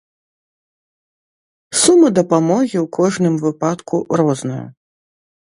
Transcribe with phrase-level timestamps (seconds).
[1.81, 4.61] Сума дапамогі ў кожным выпадку розная.